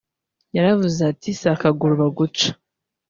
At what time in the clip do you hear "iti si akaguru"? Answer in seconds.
1.13-1.93